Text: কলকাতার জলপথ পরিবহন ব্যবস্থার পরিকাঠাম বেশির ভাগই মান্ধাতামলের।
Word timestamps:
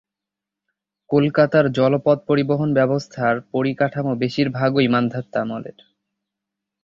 কলকাতার 1.09 1.65
জলপথ 1.71 2.17
পরিবহন 2.27 2.69
ব্যবস্থার 2.73 3.35
পরিকাঠাম 3.51 4.05
বেশির 4.19 4.47
ভাগই 4.49 4.87
মান্ধাতামলের। 4.87 5.77